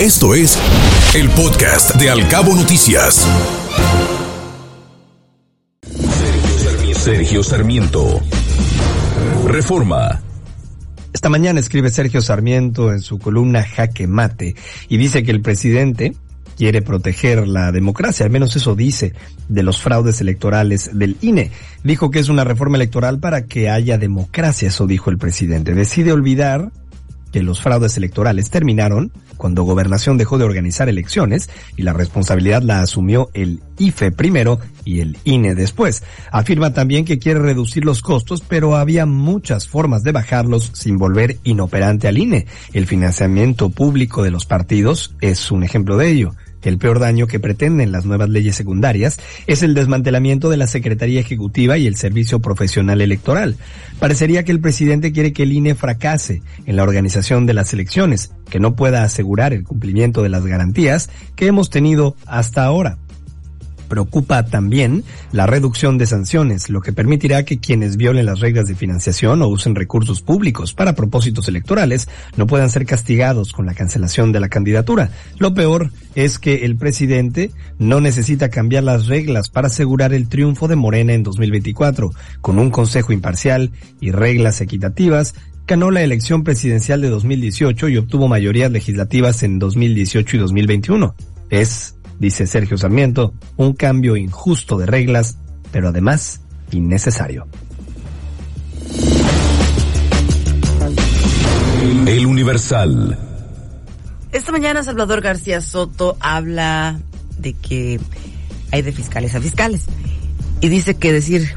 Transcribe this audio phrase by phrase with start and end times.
[0.00, 0.58] Esto es
[1.14, 3.26] el podcast de Alcabo Noticias.
[6.92, 8.20] Sergio Sarmiento.
[9.46, 10.20] Reforma.
[11.14, 14.54] Esta mañana escribe Sergio Sarmiento en su columna Jaque Mate
[14.90, 16.14] y dice que el presidente
[16.58, 19.14] quiere proteger la democracia, al menos eso dice,
[19.48, 21.52] de los fraudes electorales del INE.
[21.84, 25.72] Dijo que es una reforma electoral para que haya democracia, eso dijo el presidente.
[25.72, 26.70] Decide olvidar
[27.32, 32.80] que los fraudes electorales terminaron cuando Gobernación dejó de organizar elecciones y la responsabilidad la
[32.80, 36.02] asumió el IFE primero y el INE después.
[36.30, 41.38] Afirma también que quiere reducir los costos, pero había muchas formas de bajarlos sin volver
[41.44, 42.46] inoperante al INE.
[42.72, 46.34] El financiamiento público de los partidos es un ejemplo de ello
[46.68, 51.20] el peor daño que pretenden las nuevas leyes secundarias es el desmantelamiento de la Secretaría
[51.20, 53.56] Ejecutiva y el Servicio Profesional Electoral.
[53.98, 58.32] Parecería que el presidente quiere que el INE fracase en la organización de las elecciones,
[58.50, 62.98] que no pueda asegurar el cumplimiento de las garantías que hemos tenido hasta ahora.
[63.88, 68.74] Preocupa también la reducción de sanciones, lo que permitirá que quienes violen las reglas de
[68.74, 74.32] financiación o usen recursos públicos para propósitos electorales no puedan ser castigados con la cancelación
[74.32, 75.10] de la candidatura.
[75.38, 80.68] Lo peor es que el presidente no necesita cambiar las reglas para asegurar el triunfo
[80.68, 82.10] de Morena en 2024.
[82.40, 85.34] Con un consejo imparcial y reglas equitativas,
[85.66, 91.14] ganó la elección presidencial de 2018 y obtuvo mayorías legislativas en 2018 y 2021.
[91.50, 95.38] Es dice Sergio Sarmiento, un cambio injusto de reglas,
[95.72, 96.40] pero además
[96.72, 97.46] innecesario.
[102.06, 103.18] El Universal.
[104.32, 107.00] Esta mañana Salvador García Soto habla
[107.38, 108.00] de que
[108.70, 109.86] hay de fiscales a fiscales
[110.60, 111.54] y dice que decir,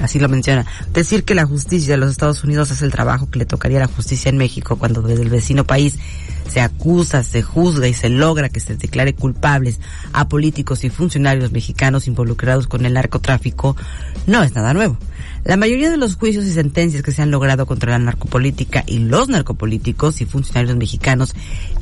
[0.00, 3.38] así lo menciona, decir que la justicia de los Estados Unidos es el trabajo que
[3.38, 5.98] le tocaría a la justicia en México cuando desde el vecino país
[6.48, 9.80] se acusa, se juzga y se logra que se declare culpables
[10.12, 13.76] a políticos y funcionarios mexicanos involucrados con el narcotráfico,
[14.26, 14.96] no es nada nuevo.
[15.44, 19.00] La mayoría de los juicios y sentencias que se han logrado contra la narcopolítica y
[19.00, 21.34] los narcopolíticos y funcionarios mexicanos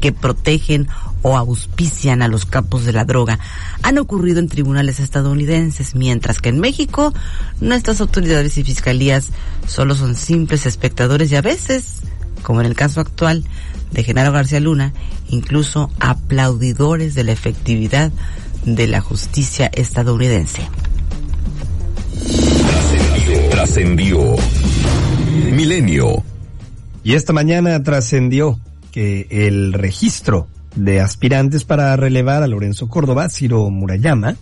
[0.00, 0.86] que protegen
[1.22, 3.40] o auspician a los capos de la droga
[3.82, 7.12] han ocurrido en tribunales estadounidenses, mientras que en México
[7.60, 9.30] nuestras autoridades y fiscalías
[9.66, 12.02] solo son simples espectadores y a veces,
[12.42, 13.44] como en el caso actual
[13.90, 14.92] de Genaro García Luna,
[15.28, 18.12] incluso aplaudidores de la efectividad
[18.64, 20.62] de la justicia estadounidense.
[23.50, 24.36] Trascendió.
[25.52, 26.22] Milenio.
[27.04, 28.58] Y esta mañana trascendió
[28.92, 34.36] que el registro de aspirantes para relevar a Lorenzo Córdoba, Ciro Murayama,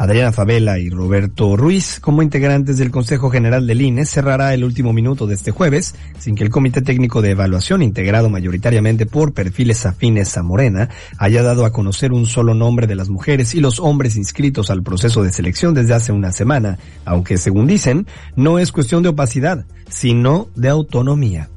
[0.00, 4.94] Adriana Favela y Roberto Ruiz, como integrantes del Consejo General del INE, cerrará el último
[4.94, 9.84] minuto de este jueves, sin que el Comité Técnico de Evaluación, integrado mayoritariamente por perfiles
[9.84, 10.88] afines a Morena,
[11.18, 14.82] haya dado a conocer un solo nombre de las mujeres y los hombres inscritos al
[14.82, 18.06] proceso de selección desde hace una semana, aunque según dicen,
[18.36, 21.50] no es cuestión de opacidad, sino de autonomía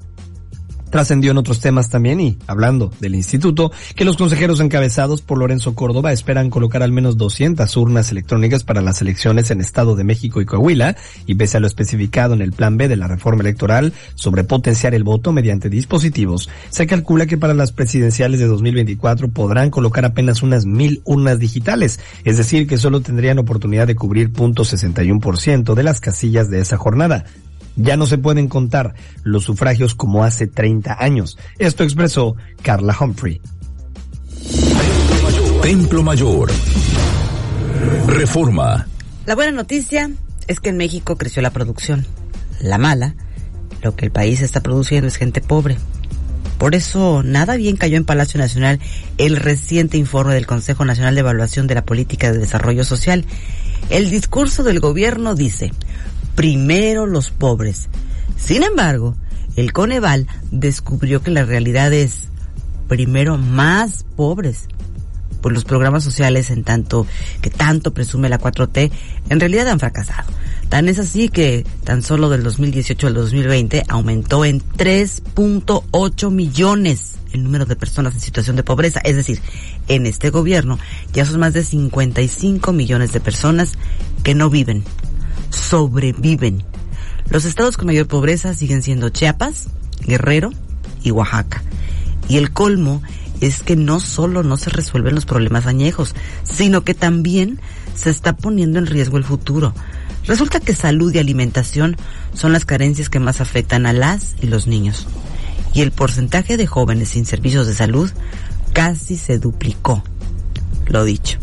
[0.93, 5.73] trascendió en otros temas también y, hablando del instituto, que los consejeros encabezados por Lorenzo
[5.73, 10.39] Córdoba esperan colocar al menos 200 urnas electrónicas para las elecciones en Estado de México
[10.39, 10.95] y Coahuila,
[11.25, 14.93] y pese a lo especificado en el plan B de la reforma electoral sobre potenciar
[14.93, 20.43] el voto mediante dispositivos, se calcula que para las presidenciales de 2024 podrán colocar apenas
[20.43, 25.99] unas mil urnas digitales, es decir, que solo tendrían oportunidad de cubrir .61% de las
[25.99, 27.25] casillas de esa jornada.
[27.75, 31.37] Ya no se pueden contar los sufragios como hace 30 años.
[31.57, 33.41] Esto expresó Carla Humphrey.
[35.61, 36.51] Templo Mayor.
[38.07, 38.87] Reforma.
[39.25, 40.11] La buena noticia
[40.47, 42.05] es que en México creció la producción.
[42.59, 43.15] La mala,
[43.81, 45.77] lo que el país está produciendo es gente pobre.
[46.57, 48.79] Por eso, nada bien cayó en Palacio Nacional
[49.17, 53.25] el reciente informe del Consejo Nacional de Evaluación de la Política de Desarrollo Social.
[53.89, 55.71] El discurso del gobierno dice,
[56.35, 57.89] primero los pobres.
[58.37, 59.15] Sin embargo,
[59.55, 62.29] el Coneval descubrió que la realidad es
[62.87, 64.67] primero más pobres.
[65.41, 67.05] Pues los programas sociales en tanto
[67.41, 68.91] que tanto presume la 4T
[69.29, 70.29] en realidad han fracasado.
[70.69, 77.43] Tan es así que tan solo del 2018 al 2020 aumentó en 3.8 millones el
[77.43, 79.01] número de personas en situación de pobreza.
[79.03, 79.41] Es decir,
[79.87, 80.79] en este gobierno
[81.11, 83.73] ya son más de 55 millones de personas
[84.23, 84.83] que no viven,
[85.53, 86.63] sobreviven.
[87.29, 89.67] Los estados con mayor pobreza siguen siendo Chiapas,
[90.01, 90.51] Guerrero
[91.03, 91.63] y Oaxaca.
[92.27, 93.01] Y el colmo
[93.41, 97.59] es que no solo no se resuelven los problemas añejos, sino que también
[97.95, 99.73] se está poniendo en riesgo el futuro.
[100.25, 101.97] Resulta que salud y alimentación
[102.33, 105.07] son las carencias que más afectan a las y los niños.
[105.73, 108.09] Y el porcentaje de jóvenes sin servicios de salud
[108.73, 110.03] casi se duplicó.
[110.87, 111.42] Lo dicho.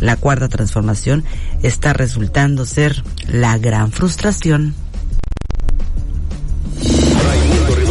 [0.00, 1.24] La cuarta transformación
[1.62, 4.74] está resultando ser la gran frustración.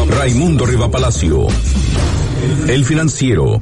[0.10, 1.48] Raimundo Riva Palacio.
[2.68, 3.62] El financiero.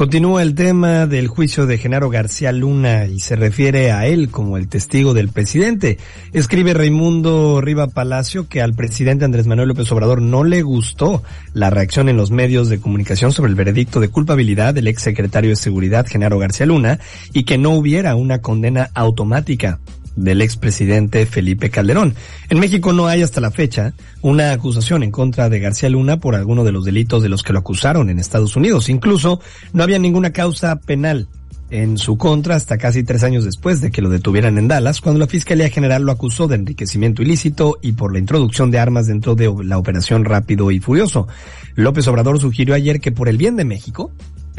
[0.00, 4.56] Continúa el tema del juicio de Genaro García Luna y se refiere a él como
[4.56, 5.98] el testigo del presidente.
[6.32, 11.68] Escribe Raimundo Riva Palacio que al presidente Andrés Manuel López Obrador no le gustó la
[11.68, 15.56] reacción en los medios de comunicación sobre el veredicto de culpabilidad del ex secretario de
[15.56, 16.98] Seguridad Genaro García Luna
[17.34, 19.80] y que no hubiera una condena automática
[20.16, 22.14] del expresidente Felipe Calderón.
[22.48, 26.34] En México no hay hasta la fecha una acusación en contra de García Luna por
[26.34, 28.88] alguno de los delitos de los que lo acusaron en Estados Unidos.
[28.88, 29.40] Incluso
[29.72, 31.28] no había ninguna causa penal
[31.70, 35.20] en su contra hasta casi tres años después de que lo detuvieran en Dallas, cuando
[35.20, 39.34] la Fiscalía General lo acusó de enriquecimiento ilícito y por la introducción de armas dentro
[39.34, 41.28] de la operación Rápido y Furioso.
[41.76, 44.10] López Obrador sugirió ayer que por el bien de México,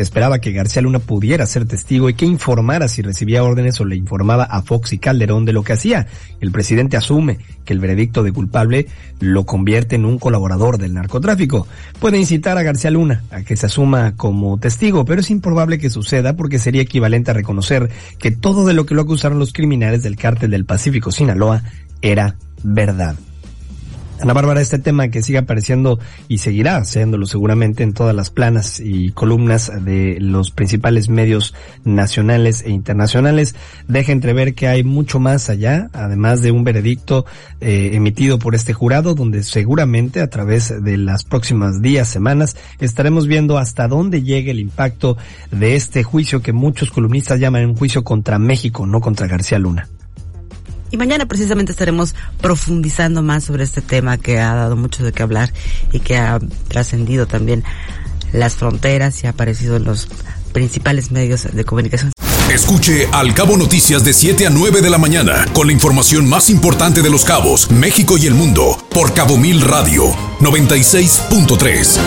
[0.02, 3.96] Esperaba que García Luna pudiera ser testigo y que informara si recibía órdenes o le
[3.96, 6.08] informaba a Fox y Calderón de lo que hacía.
[6.40, 8.88] El presidente asume que el veredicto de culpable
[9.20, 11.68] lo convierte en un colaborador del narcotráfico.
[12.00, 15.90] Puede incitar a García Luna a que se asuma como testigo, pero es improbable que
[15.90, 17.90] suceda porque sería equivalente a reconocer
[18.20, 21.64] que todo de lo que lo acusaron los criminales del cártel del Pacífico Sinaloa
[22.02, 23.16] era verdad.
[24.22, 28.80] Ana Bárbara, este tema que sigue apareciendo y seguirá haciéndolo seguramente en todas las planas
[28.80, 33.56] y columnas de los principales medios nacionales e internacionales,
[33.88, 37.26] deja entrever que hay mucho más allá, además de un veredicto
[37.62, 43.26] eh, emitido por este jurado, donde seguramente a través de las próximas días, semanas, estaremos
[43.26, 45.18] viendo hasta dónde llega el impacto
[45.50, 49.88] de este juicio que muchos columnistas llaman un juicio contra México, no contra García Luna.
[50.92, 55.24] Y mañana precisamente estaremos profundizando más sobre este tema que ha dado mucho de qué
[55.24, 55.54] hablar
[55.92, 57.64] y que ha trascendido también
[58.34, 60.08] las fronteras y ha aparecido en los
[60.52, 62.12] principales medios de comunicación.
[62.54, 66.50] Escuche Al Cabo Noticias de 7 a 9 de la mañana con la información más
[66.50, 70.12] importante de los cabos, México y el mundo por Cabo Mil Radio
[70.42, 71.98] 96.3.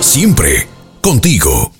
[0.00, 0.66] Siempre
[1.00, 1.77] contigo.